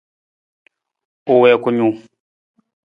U 1.31 1.33
wii 1.41 1.55
kunung. 1.63 1.97